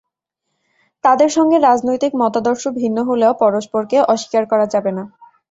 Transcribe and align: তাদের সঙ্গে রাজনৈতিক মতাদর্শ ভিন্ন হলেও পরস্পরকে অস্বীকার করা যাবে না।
তাদের 1.03 1.29
সঙ্গে 1.37 1.57
রাজনৈতিক 1.59 2.11
মতাদর্শ 2.21 2.63
ভিন্ন 2.79 2.97
হলেও 3.09 3.31
পরস্পরকে 3.41 3.97
অস্বীকার 4.13 4.43
করা 4.51 4.65
যাবে 4.73 4.91
না। 4.97 5.03